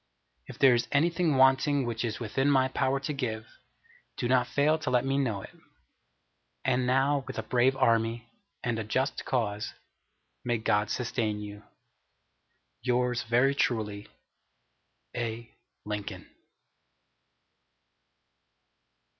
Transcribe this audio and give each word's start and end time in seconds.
If 0.47 0.57
there 0.57 0.73
is 0.73 0.87
anything 0.91 1.35
wanting 1.37 1.85
which 1.85 2.03
is 2.03 2.19
within 2.19 2.49
my 2.49 2.69
power 2.69 2.99
to 3.01 3.13
give, 3.13 3.45
do 4.17 4.27
not 4.27 4.47
fail 4.47 4.79
to 4.79 4.89
let 4.89 5.05
me 5.05 5.19
know 5.19 5.43
it. 5.43 5.51
And 6.65 6.87
now 6.87 7.23
with 7.27 7.37
a 7.37 7.43
brave 7.43 7.75
Army, 7.75 8.27
and 8.63 8.79
a 8.79 8.83
just 8.83 9.23
cause, 9.25 9.75
may 10.43 10.57
God 10.57 10.89
sustain 10.89 11.39
you. 11.39 11.61
Yours 12.81 13.21
very 13.21 13.53
truly, 13.53 14.07
A. 15.15 15.53
LINCOLN. 15.85 16.25